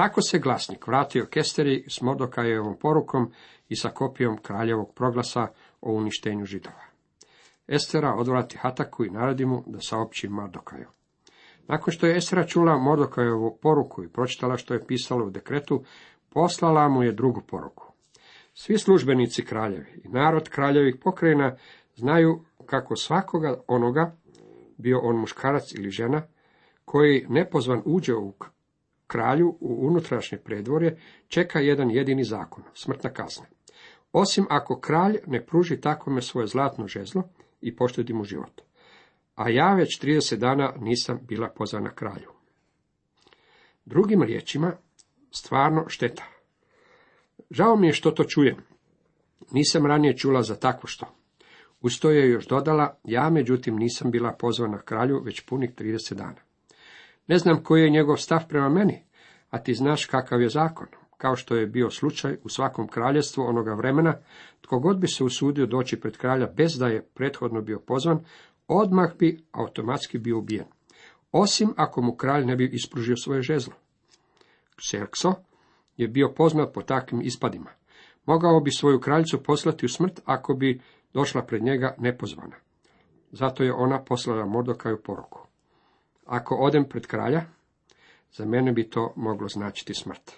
Tako 0.00 0.22
se 0.22 0.38
glasnik 0.38 0.86
vratio 0.86 1.26
Kesteri 1.30 1.84
s 1.88 2.00
Mordokajevom 2.00 2.76
porukom 2.78 3.32
i 3.68 3.76
sa 3.76 3.88
kopijom 3.88 4.38
kraljevog 4.42 4.94
proglasa 4.94 5.46
o 5.80 5.92
uništenju 5.92 6.44
židova. 6.44 6.84
Estera 7.68 8.14
odvrati 8.14 8.58
Hataku 8.58 9.04
i 9.04 9.10
naredi 9.10 9.44
mu 9.44 9.62
da 9.66 9.80
saopći 9.80 10.28
Mordokaju. 10.28 10.88
Nakon 11.68 11.92
što 11.92 12.06
je 12.06 12.16
Estera 12.16 12.46
čula 12.46 12.78
Mordokajevu 12.78 13.58
poruku 13.62 14.04
i 14.04 14.08
pročitala 14.08 14.56
što 14.56 14.74
je 14.74 14.86
pisalo 14.86 15.26
u 15.26 15.30
dekretu, 15.30 15.84
poslala 16.30 16.88
mu 16.88 17.02
je 17.02 17.12
drugu 17.12 17.40
poruku. 17.46 17.92
Svi 18.54 18.78
službenici 18.78 19.44
kraljevi 19.44 20.02
i 20.04 20.08
narod 20.08 20.48
kraljevih 20.48 20.96
pokrajina 21.02 21.56
znaju 21.94 22.44
kako 22.66 22.96
svakoga 22.96 23.60
onoga, 23.66 24.16
bio 24.78 25.00
on 25.02 25.16
muškarac 25.16 25.72
ili 25.74 25.90
žena, 25.90 26.22
koji 26.84 27.26
nepozvan 27.28 27.82
uđe 27.84 28.14
u 28.14 28.32
kralju 29.10 29.48
u 29.60 29.86
unutrašnje 29.86 30.38
predvorje, 30.38 30.96
čeka 31.28 31.58
jedan 31.58 31.90
jedini 31.90 32.24
zakon, 32.24 32.64
smrtna 32.74 33.10
kazna. 33.10 33.46
Osim 34.12 34.46
ako 34.50 34.80
kralj 34.80 35.18
ne 35.26 35.46
pruži 35.46 35.80
takvome 35.80 36.22
svoje 36.22 36.46
zlatno 36.46 36.86
žezlo 36.86 37.22
i 37.60 37.76
poštedi 37.76 38.12
mu 38.12 38.24
život. 38.24 38.60
A 39.34 39.48
ja 39.48 39.74
već 39.74 40.00
30 40.02 40.36
dana 40.36 40.72
nisam 40.78 41.18
bila 41.22 41.48
pozvana 41.48 41.90
kralju. 41.90 42.30
Drugim 43.84 44.22
riječima, 44.22 44.72
stvarno 45.30 45.84
šteta. 45.88 46.24
Žao 47.50 47.76
mi 47.76 47.86
je 47.86 47.92
što 47.92 48.10
to 48.10 48.24
čujem. 48.24 48.56
Nisam 49.50 49.86
ranije 49.86 50.16
čula 50.16 50.42
za 50.42 50.56
takvo 50.56 50.86
što. 50.86 51.06
Uz 51.80 51.92
je 52.04 52.30
još 52.30 52.46
dodala, 52.46 52.98
ja 53.04 53.30
međutim 53.30 53.76
nisam 53.76 54.10
bila 54.10 54.32
pozvana 54.32 54.78
kralju 54.78 55.22
već 55.24 55.40
punih 55.40 55.70
30 55.74 56.14
dana. 56.14 56.49
Ne 57.30 57.38
znam 57.38 57.62
koji 57.62 57.82
je 57.82 57.90
njegov 57.90 58.16
stav 58.16 58.48
prema 58.48 58.68
meni, 58.68 59.02
a 59.50 59.62
ti 59.62 59.74
znaš 59.74 60.04
kakav 60.04 60.42
je 60.42 60.48
zakon. 60.48 60.86
Kao 61.16 61.36
što 61.36 61.56
je 61.56 61.66
bio 61.66 61.90
slučaj 61.90 62.36
u 62.44 62.48
svakom 62.48 62.88
kraljestvu 62.88 63.42
onoga 63.42 63.74
vremena, 63.74 64.14
tko 64.60 64.78
god 64.78 64.98
bi 64.98 65.08
se 65.08 65.24
usudio 65.24 65.66
doći 65.66 66.00
pred 66.00 66.16
kralja 66.16 66.46
bez 66.56 66.78
da 66.78 66.86
je 66.86 67.02
prethodno 67.14 67.60
bio 67.60 67.78
pozvan, 67.78 68.24
odmah 68.68 69.10
bi 69.18 69.44
automatski 69.52 70.18
bio 70.18 70.38
ubijen. 70.38 70.64
Osim 71.32 71.74
ako 71.76 72.02
mu 72.02 72.16
kralj 72.16 72.44
ne 72.44 72.56
bi 72.56 72.70
ispružio 72.72 73.16
svoje 73.16 73.42
žezlo. 73.42 73.74
Xerxo 74.76 75.34
je 75.96 76.08
bio 76.08 76.32
poznat 76.36 76.74
po 76.74 76.82
takvim 76.82 77.20
ispadima. 77.22 77.70
Mogao 78.26 78.60
bi 78.60 78.70
svoju 78.70 79.00
kraljicu 79.00 79.42
poslati 79.42 79.86
u 79.86 79.88
smrt 79.88 80.20
ako 80.24 80.54
bi 80.54 80.80
došla 81.14 81.42
pred 81.42 81.62
njega 81.62 81.94
nepozvana. 81.98 82.56
Zato 83.32 83.62
je 83.62 83.72
ona 83.72 84.04
poslala 84.04 84.46
Mordokaju 84.46 85.02
poruku. 85.02 85.49
Ako 86.30 86.54
odem 86.54 86.84
pred 86.88 87.06
kralja, 87.06 87.42
za 88.32 88.44
mene 88.44 88.72
bi 88.72 88.90
to 88.90 89.12
moglo 89.16 89.48
značiti 89.48 89.94
smrt. 89.94 90.32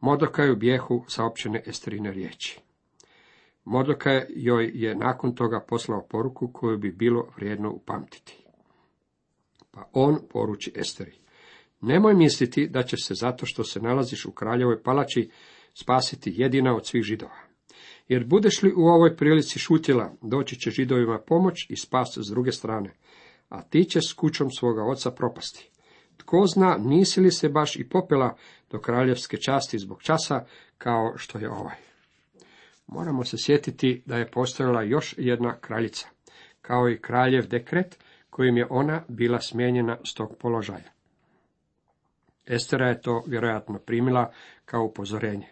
Mordokaju 0.00 0.56
bijehu 0.56 1.04
saopćene 1.08 1.62
Esterine 1.66 2.12
riječi. 2.12 2.60
Mordokaj 3.64 4.24
joj 4.28 4.70
je 4.74 4.94
nakon 4.94 5.34
toga 5.34 5.64
poslao 5.68 6.06
poruku 6.10 6.50
koju 6.52 6.78
bi 6.78 6.92
bilo 6.92 7.28
vrijedno 7.36 7.70
upamtiti. 7.70 8.44
Pa 9.70 9.88
on 9.92 10.18
poruči 10.30 10.72
Esteri. 10.76 11.18
Nemoj 11.80 12.14
misliti 12.14 12.68
da 12.68 12.82
će 12.82 12.96
se 12.96 13.14
zato 13.14 13.46
što 13.46 13.64
se 13.64 13.80
nalaziš 13.80 14.24
u 14.24 14.32
kraljevoj 14.32 14.82
palači 14.82 15.30
spasiti 15.82 16.32
jedina 16.36 16.76
od 16.76 16.86
svih 16.86 17.02
židova. 17.02 17.38
Jer 18.08 18.24
budeš 18.24 18.62
li 18.62 18.72
u 18.76 18.80
ovoj 18.80 19.16
prilici 19.16 19.58
šutjela, 19.58 20.12
doći 20.22 20.56
će 20.56 20.70
židovima 20.70 21.18
pomoć 21.26 21.66
i 21.68 21.76
spas 21.76 22.18
s 22.18 22.30
druge 22.30 22.52
strane, 22.52 22.94
a 23.52 23.62
ti 23.62 23.84
će 23.84 24.00
s 24.00 24.12
kućom 24.12 24.50
svoga 24.50 24.84
oca 24.84 25.10
propasti. 25.10 25.70
Tko 26.16 26.46
zna, 26.46 26.76
nisi 26.78 27.20
li 27.20 27.30
se 27.30 27.48
baš 27.48 27.76
i 27.76 27.88
popela 27.88 28.36
do 28.70 28.80
kraljevske 28.80 29.36
časti 29.36 29.78
zbog 29.78 30.02
časa, 30.02 30.44
kao 30.78 31.12
što 31.16 31.38
je 31.38 31.50
ovaj. 31.50 31.76
Moramo 32.86 33.24
se 33.24 33.36
sjetiti 33.38 34.02
da 34.06 34.16
je 34.16 34.30
postojala 34.30 34.82
još 34.82 35.14
jedna 35.18 35.58
kraljica, 35.60 36.08
kao 36.62 36.88
i 36.88 37.00
kraljev 37.00 37.48
dekret, 37.48 37.98
kojim 38.30 38.56
je 38.56 38.66
ona 38.70 39.04
bila 39.08 39.40
smijenjena 39.40 39.98
s 40.04 40.14
tog 40.14 40.36
položaja. 40.38 40.92
Estera 42.46 42.88
je 42.88 43.00
to 43.00 43.24
vjerojatno 43.26 43.78
primila 43.78 44.32
kao 44.64 44.84
upozorenje. 44.84 45.48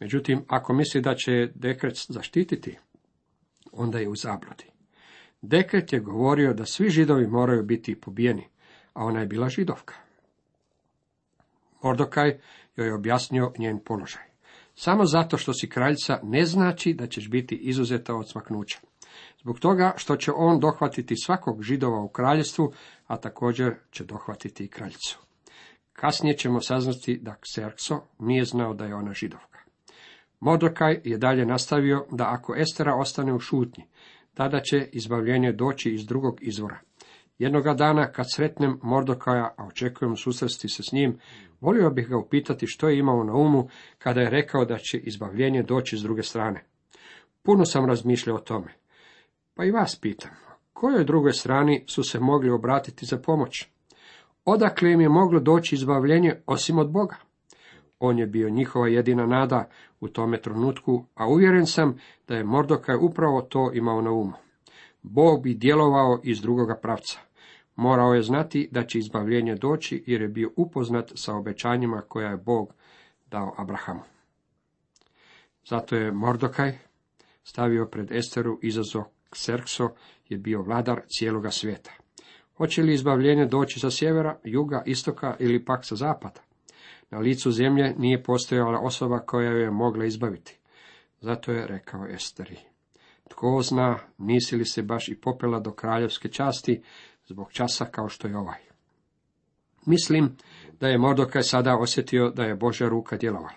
Međutim, 0.00 0.44
ako 0.48 0.72
misli 0.72 1.00
da 1.00 1.14
će 1.14 1.48
dekret 1.54 1.94
zaštititi, 2.08 2.78
onda 3.72 3.98
je 3.98 4.08
u 4.08 4.16
zabludi. 4.16 4.73
Dekret 5.46 5.92
je 5.92 6.00
govorio 6.00 6.54
da 6.54 6.64
svi 6.64 6.90
židovi 6.90 7.26
moraju 7.26 7.62
biti 7.62 8.00
pobijeni, 8.00 8.48
a 8.94 9.04
ona 9.04 9.20
je 9.20 9.26
bila 9.26 9.48
židovka. 9.48 9.94
Mordokaj 11.82 12.38
joj 12.76 12.86
je 12.86 12.94
objasnio 12.94 13.52
njen 13.58 13.78
položaj. 13.84 14.22
Samo 14.74 15.04
zato 15.04 15.38
što 15.38 15.52
si 15.52 15.68
kraljica 15.68 16.20
ne 16.22 16.44
znači 16.44 16.94
da 16.94 17.06
ćeš 17.06 17.30
biti 17.30 17.54
izuzeta 17.54 18.14
od 18.14 18.30
smaknuća. 18.30 18.78
Zbog 19.40 19.58
toga 19.58 19.94
što 19.96 20.16
će 20.16 20.32
on 20.36 20.60
dohvatiti 20.60 21.16
svakog 21.16 21.62
židova 21.62 22.00
u 22.00 22.08
kraljestvu, 22.08 22.72
a 23.06 23.16
također 23.16 23.74
će 23.90 24.04
dohvatiti 24.04 24.64
i 24.64 24.68
kraljicu. 24.68 25.18
Kasnije 25.92 26.36
ćemo 26.36 26.60
saznati 26.60 27.18
da 27.22 27.34
Xerxo 27.40 28.00
nije 28.18 28.44
znao 28.44 28.74
da 28.74 28.84
je 28.84 28.94
ona 28.94 29.12
židovka. 29.12 29.58
Mordokaj 30.40 31.00
je 31.04 31.18
dalje 31.18 31.46
nastavio 31.46 32.06
da 32.10 32.24
ako 32.30 32.54
Estera 32.56 32.94
ostane 32.94 33.34
u 33.34 33.38
šutnji, 33.38 33.84
tada 34.34 34.60
će 34.60 34.88
izbavljenje 34.92 35.52
doći 35.52 35.90
iz 35.90 36.06
drugog 36.06 36.38
izvora. 36.42 36.78
Jednoga 37.38 37.74
dana, 37.74 38.12
kad 38.12 38.26
sretnem 38.34 38.78
Mordokaja, 38.82 39.54
a 39.56 39.66
očekujem 39.66 40.16
susresti 40.16 40.68
se 40.68 40.82
s 40.82 40.92
njim, 40.92 41.18
volio 41.60 41.90
bih 41.90 42.08
ga 42.08 42.16
upitati 42.16 42.66
što 42.66 42.88
je 42.88 42.98
imao 42.98 43.24
na 43.24 43.34
umu 43.34 43.68
kada 43.98 44.20
je 44.20 44.30
rekao 44.30 44.64
da 44.64 44.78
će 44.78 44.98
izbavljenje 44.98 45.62
doći 45.62 45.96
s 45.96 46.02
druge 46.02 46.22
strane. 46.22 46.64
Puno 47.42 47.64
sam 47.64 47.86
razmišljao 47.86 48.36
o 48.36 48.40
tome. 48.40 48.74
Pa 49.54 49.64
i 49.64 49.70
vas 49.70 49.98
pitam, 50.00 50.30
kojoj 50.72 51.04
drugoj 51.04 51.32
strani 51.32 51.84
su 51.88 52.02
se 52.02 52.20
mogli 52.20 52.50
obratiti 52.50 53.06
za 53.06 53.18
pomoć? 53.18 53.68
Odakle 54.44 54.92
im 54.92 55.00
je 55.00 55.08
moglo 55.08 55.40
doći 55.40 55.74
izbavljenje 55.74 56.34
osim 56.46 56.78
od 56.78 56.90
Boga? 56.90 57.16
On 57.98 58.18
je 58.18 58.26
bio 58.26 58.50
njihova 58.50 58.88
jedina 58.88 59.26
nada 59.26 59.68
u 60.04 60.08
tome 60.08 60.40
trenutku, 60.40 61.04
a 61.14 61.28
uvjeren 61.28 61.66
sam 61.66 61.98
da 62.28 62.36
je 62.36 62.44
Mordokaj 62.44 62.96
upravo 63.00 63.42
to 63.42 63.70
imao 63.74 64.02
na 64.02 64.10
umu. 64.10 64.32
Bog 65.02 65.42
bi 65.42 65.54
djelovao 65.54 66.20
iz 66.22 66.40
drugoga 66.40 66.76
pravca. 66.82 67.18
Morao 67.76 68.14
je 68.14 68.22
znati 68.22 68.68
da 68.72 68.84
će 68.86 68.98
izbavljenje 68.98 69.54
doći 69.54 70.04
jer 70.06 70.22
je 70.22 70.28
bio 70.28 70.50
upoznat 70.56 71.12
sa 71.14 71.34
obećanjima 71.34 72.00
koja 72.08 72.30
je 72.30 72.36
Bog 72.36 72.74
dao 73.30 73.54
Abrahamu. 73.56 74.02
Zato 75.68 75.96
je 75.96 76.12
Mordokaj 76.12 76.78
stavio 77.44 77.86
pred 77.86 78.12
Esteru 78.12 78.58
izazov 78.62 79.04
Kserkso 79.30 79.88
je 80.28 80.38
bio 80.38 80.62
vladar 80.62 81.00
cijeloga 81.18 81.50
svijeta. 81.50 81.90
Hoće 82.56 82.82
li 82.82 82.94
izbavljenje 82.94 83.46
doći 83.46 83.80
sa 83.80 83.90
sjevera, 83.90 84.38
juga, 84.44 84.82
istoka 84.86 85.36
ili 85.38 85.64
pak 85.64 85.84
sa 85.84 85.96
zapada? 85.96 86.40
Na 87.10 87.18
licu 87.18 87.50
zemlje 87.50 87.94
nije 87.98 88.22
postojala 88.22 88.80
osoba 88.80 89.18
koja 89.18 89.50
ju 89.50 89.58
je 89.58 89.70
mogla 89.70 90.04
izbaviti. 90.04 90.58
Zato 91.20 91.52
je 91.52 91.66
rekao 91.66 92.06
Esteri. 92.06 92.58
Tko 93.28 93.62
zna, 93.62 93.98
nisi 94.18 94.56
li 94.56 94.64
se 94.64 94.82
baš 94.82 95.08
i 95.08 95.20
popela 95.20 95.60
do 95.60 95.72
kraljevske 95.72 96.28
časti 96.28 96.82
zbog 97.26 97.52
časa 97.52 97.84
kao 97.84 98.08
što 98.08 98.28
je 98.28 98.38
ovaj. 98.38 98.60
Mislim 99.86 100.36
da 100.80 100.88
je 100.88 100.98
Mordokaj 100.98 101.42
sada 101.42 101.76
osjetio 101.76 102.30
da 102.30 102.44
je 102.44 102.54
Božja 102.54 102.88
ruka 102.88 103.16
djelovala, 103.16 103.52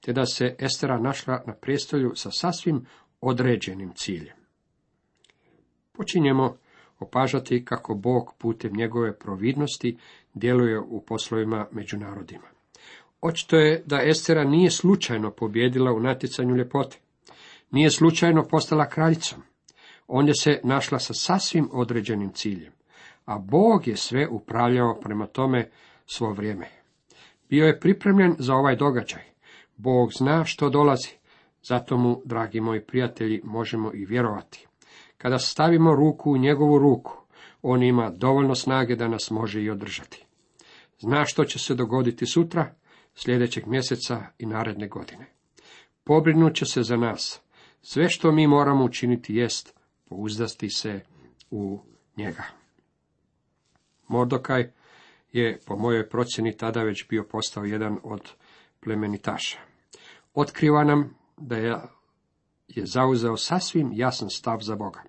te 0.00 0.12
da 0.12 0.26
se 0.26 0.56
Estera 0.58 0.98
našla 0.98 1.42
na 1.46 1.54
prijestolju 1.54 2.12
sa 2.14 2.30
sasvim 2.30 2.86
određenim 3.20 3.92
ciljem. 3.94 4.36
Počinjemo 5.92 6.56
opažati 6.98 7.64
kako 7.64 7.94
Bog 7.94 8.34
putem 8.38 8.72
njegove 8.72 9.18
providnosti 9.18 9.98
djeluje 10.34 10.80
u 10.80 11.04
poslovima 11.04 11.66
među 11.72 11.98
narodima. 11.98 12.51
Očito 13.22 13.56
je 13.56 13.82
da 13.86 14.02
Estera 14.02 14.44
nije 14.44 14.70
slučajno 14.70 15.30
pobjedila 15.30 15.92
u 15.92 16.00
natjecanju 16.00 16.56
ljepote. 16.56 16.98
Nije 17.70 17.90
slučajno 17.90 18.48
postala 18.48 18.88
kraljicom. 18.88 19.42
Ondje 20.08 20.34
se 20.34 20.60
našla 20.64 20.98
sa 20.98 21.14
sasvim 21.14 21.68
određenim 21.72 22.32
ciljem. 22.32 22.72
A 23.24 23.38
Bog 23.38 23.88
je 23.88 23.96
sve 23.96 24.28
upravljao 24.28 25.00
prema 25.00 25.26
tome 25.26 25.70
svo 26.06 26.32
vrijeme. 26.32 26.66
Bio 27.48 27.66
je 27.66 27.80
pripremljen 27.80 28.34
za 28.38 28.54
ovaj 28.54 28.76
događaj. 28.76 29.22
Bog 29.76 30.12
zna 30.18 30.44
što 30.44 30.70
dolazi. 30.70 31.10
Zato 31.62 31.96
mu, 31.96 32.20
dragi 32.24 32.60
moji 32.60 32.80
prijatelji, 32.80 33.40
možemo 33.44 33.90
i 33.94 34.04
vjerovati. 34.04 34.66
Kada 35.18 35.38
stavimo 35.38 35.94
ruku 35.94 36.32
u 36.32 36.36
njegovu 36.36 36.78
ruku, 36.78 37.12
on 37.62 37.82
ima 37.82 38.10
dovoljno 38.10 38.54
snage 38.54 38.96
da 38.96 39.08
nas 39.08 39.30
može 39.30 39.62
i 39.62 39.70
održati. 39.70 40.26
Zna 40.98 41.24
što 41.24 41.44
će 41.44 41.58
se 41.58 41.74
dogoditi 41.74 42.26
sutra, 42.26 42.74
sljedećeg 43.14 43.66
mjeseca 43.66 44.22
i 44.38 44.46
naredne 44.46 44.88
godine. 44.88 45.26
Pobrinut 46.04 46.54
će 46.54 46.64
se 46.64 46.82
za 46.82 46.96
nas. 46.96 47.40
Sve 47.82 48.08
što 48.08 48.32
mi 48.32 48.46
moramo 48.46 48.84
učiniti 48.84 49.34
jest 49.34 49.74
pouzdati 50.08 50.70
se 50.70 51.00
u 51.50 51.80
njega. 52.16 52.44
Mordokaj 54.08 54.70
je, 55.32 55.60
po 55.66 55.76
mojoj 55.76 56.08
procjeni, 56.08 56.56
tada 56.56 56.82
već 56.82 57.08
bio 57.08 57.24
postao 57.24 57.64
jedan 57.64 57.98
od 58.02 58.30
plemenitaša. 58.80 59.58
Otkriva 60.34 60.84
nam 60.84 61.14
da 61.36 61.56
je, 61.56 61.76
je 62.68 62.86
zauzeo 62.86 63.36
sasvim 63.36 63.90
jasan 63.92 64.30
stav 64.30 64.60
za 64.60 64.76
Boga. 64.76 65.02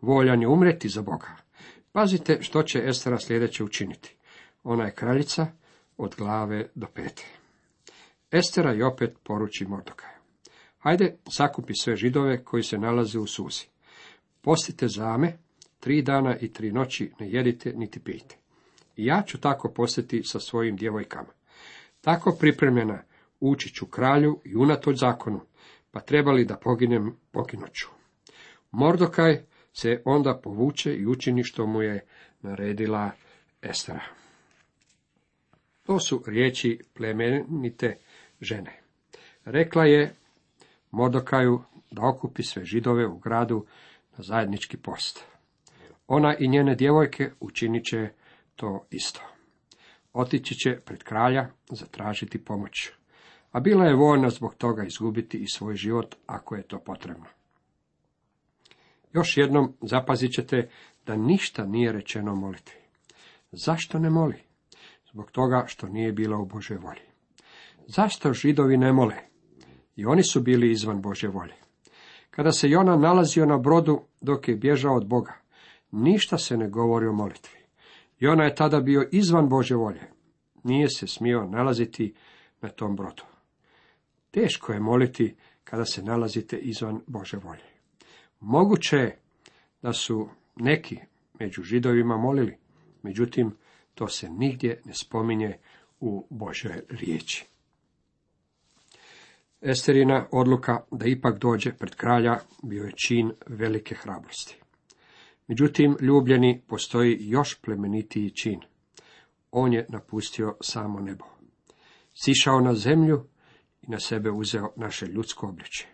Voljan 0.00 0.42
je 0.42 0.48
umreti 0.48 0.88
za 0.88 1.02
Boga. 1.02 1.36
Pazite 1.92 2.42
što 2.42 2.62
će 2.62 2.82
Estera 2.84 3.18
sljedeće 3.18 3.64
učiniti. 3.64 4.16
Ona 4.62 4.84
je 4.84 4.94
kraljica 4.94 5.46
od 6.00 6.14
glave 6.18 6.66
do 6.74 6.86
pete. 6.94 7.24
Estera 8.30 8.74
i 8.74 8.82
opet 8.82 9.16
poruči 9.22 9.66
Mordokaju. 9.66 10.18
Hajde, 10.78 11.16
sakupi 11.28 11.74
sve 11.74 11.96
židove 11.96 12.44
koji 12.44 12.62
se 12.62 12.78
nalaze 12.78 13.18
u 13.18 13.26
suzi. 13.26 13.64
Postite 14.40 14.88
zame, 14.88 15.38
tri 15.80 16.02
dana 16.02 16.36
i 16.36 16.52
tri 16.52 16.72
noći 16.72 17.12
ne 17.20 17.30
jedite 17.30 17.72
niti 17.72 18.00
pijte. 18.00 18.36
I 18.96 19.06
ja 19.06 19.22
ću 19.26 19.40
tako 19.40 19.72
postiti 19.72 20.22
sa 20.24 20.40
svojim 20.40 20.76
djevojkama. 20.76 21.28
Tako 22.00 22.36
pripremljena 22.40 23.02
ući 23.40 23.74
ću 23.74 23.86
kralju 23.86 24.40
i 24.44 24.56
unatoč 24.56 24.96
zakonu, 24.96 25.40
pa 25.90 26.00
trebali 26.00 26.44
da 26.44 26.56
poginem, 26.56 27.16
poginuću. 27.30 27.88
Mordokaj 28.70 29.42
se 29.72 30.02
onda 30.04 30.40
povuče 30.42 30.94
i 30.94 31.06
učini 31.06 31.44
što 31.44 31.66
mu 31.66 31.82
je 31.82 32.04
naredila 32.42 33.10
Estera. 33.62 34.19
To 35.90 36.00
su 36.00 36.22
riječi 36.26 36.78
plemenite 36.94 37.96
žene. 38.40 38.80
Rekla 39.44 39.84
je 39.84 40.14
Mordokaju 40.90 41.62
da 41.90 42.02
okupi 42.08 42.42
sve 42.42 42.64
židove 42.64 43.06
u 43.06 43.18
gradu 43.18 43.66
na 44.16 44.24
zajednički 44.24 44.76
post. 44.76 45.24
Ona 46.06 46.36
i 46.38 46.48
njene 46.48 46.74
djevojke 46.74 47.30
učinit 47.40 47.84
će 47.84 48.08
to 48.56 48.86
isto. 48.90 49.20
Otići 50.12 50.54
će 50.54 50.80
pred 50.80 51.02
kralja 51.02 51.48
zatražiti 51.70 52.44
pomoć, 52.44 52.90
a 53.52 53.60
bila 53.60 53.84
je 53.84 53.94
voljna 53.94 54.30
zbog 54.30 54.54
toga 54.54 54.84
izgubiti 54.84 55.38
i 55.38 55.48
svoj 55.48 55.74
život 55.74 56.14
ako 56.26 56.56
je 56.56 56.62
to 56.62 56.78
potrebno. 56.78 57.26
Još 59.12 59.36
jednom 59.36 59.74
zapazit 59.82 60.32
ćete 60.32 60.70
da 61.06 61.16
ništa 61.16 61.66
nije 61.66 61.92
rečeno 61.92 62.34
moliti. 62.34 62.76
Zašto 63.52 63.98
ne 63.98 64.10
moli? 64.10 64.49
Zbog 65.12 65.30
toga 65.30 65.64
što 65.66 65.88
nije 65.88 66.12
bila 66.12 66.38
u 66.38 66.46
Božoj 66.46 66.76
volji. 66.76 67.00
Zašto 67.86 68.32
židovi 68.32 68.76
ne 68.76 68.92
mole? 68.92 69.16
I 69.96 70.06
oni 70.06 70.22
su 70.22 70.40
bili 70.40 70.70
izvan 70.70 71.02
Bože 71.02 71.28
volje. 71.28 71.54
Kada 72.30 72.52
se 72.52 72.70
Jona 72.70 72.96
nalazio 72.96 73.46
na 73.46 73.58
brodu 73.58 74.00
dok 74.20 74.48
je 74.48 74.56
bježao 74.56 74.94
od 74.96 75.06
Boga, 75.06 75.32
ništa 75.90 76.38
se 76.38 76.56
ne 76.56 76.68
govori 76.68 77.06
o 77.06 77.12
molitvi. 77.12 77.58
Jona 78.18 78.44
je 78.44 78.54
tada 78.54 78.80
bio 78.80 79.08
izvan 79.12 79.48
Bože 79.48 79.74
volje. 79.74 80.02
Nije 80.64 80.90
se 80.90 81.06
smio 81.06 81.46
nalaziti 81.46 82.14
na 82.60 82.68
tom 82.68 82.96
brodu. 82.96 83.22
Teško 84.30 84.72
je 84.72 84.80
moliti 84.80 85.36
kada 85.64 85.84
se 85.84 86.02
nalazite 86.02 86.56
izvan 86.56 87.00
Bože 87.06 87.36
volje. 87.36 87.70
Moguće 88.40 88.96
je 88.96 89.18
da 89.82 89.92
su 89.92 90.28
neki 90.56 90.98
među 91.40 91.62
židovima 91.62 92.16
molili, 92.16 92.56
međutim, 93.02 93.56
to 93.94 94.08
se 94.08 94.28
nigdje 94.30 94.82
ne 94.84 94.94
spominje 94.94 95.58
u 96.00 96.26
Božoj 96.30 96.82
riječi. 96.88 97.46
Esterina 99.60 100.26
odluka 100.32 100.84
da 100.90 101.06
ipak 101.06 101.38
dođe 101.38 101.72
pred 101.72 101.94
kralja 101.94 102.38
bio 102.62 102.84
je 102.84 102.92
čin 102.92 103.32
velike 103.46 103.94
hrabrosti. 103.94 104.60
Međutim, 105.46 105.96
ljubljeni 106.00 106.62
postoji 106.68 107.16
još 107.20 107.60
plemenitiji 107.60 108.30
čin. 108.30 108.60
On 109.50 109.72
je 109.72 109.86
napustio 109.88 110.56
samo 110.60 111.00
nebo. 111.00 111.24
Sišao 112.24 112.60
na 112.60 112.74
zemlju 112.74 113.26
i 113.82 113.90
na 113.90 114.00
sebe 114.00 114.30
uzeo 114.30 114.72
naše 114.76 115.06
ljudsko 115.06 115.48
obličje. 115.48 115.86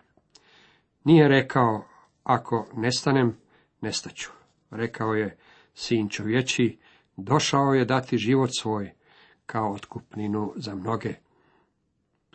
Nije 1.04 1.28
rekao, 1.28 1.84
ako 2.22 2.66
nestanem, 2.74 3.36
nestaću. 3.80 4.30
Rekao 4.70 5.14
je, 5.14 5.38
sin 5.74 6.08
čovječi, 6.08 6.78
došao 7.16 7.74
je 7.74 7.84
dati 7.84 8.18
život 8.18 8.50
svoj, 8.58 8.92
kao 9.46 9.72
otkupninu 9.72 10.52
za 10.56 10.74
mnoge. 10.74 11.14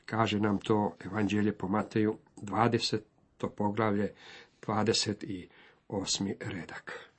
Kaže 0.05 0.39
nam 0.39 0.57
to 0.57 0.95
evanđelje 1.05 1.57
po 1.57 1.67
Mateju, 1.67 2.17
20. 2.37 2.99
poglavlje, 3.55 4.13
28. 4.67 5.47
redak. 6.39 7.09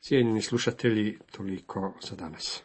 Cijenjeni 0.00 0.42
slušatelji, 0.42 1.18
toliko 1.30 1.94
za 2.02 2.16
danas. 2.16 2.62